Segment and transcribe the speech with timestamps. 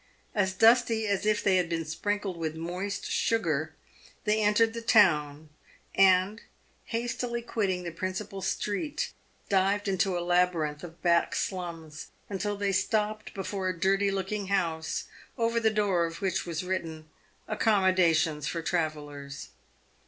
[0.33, 3.75] As dusty as if they had been sprinkled with moist sugar,
[4.23, 5.49] they entered the town,
[5.93, 6.41] and,
[6.85, 9.11] hastily quitting the principal street,
[9.47, 15.03] dived into a labyrinth of back slums until they stopped before a dirty looking house,
[15.37, 17.07] over the door of which was written"
[17.47, 19.49] Accommoda tion for Travellers."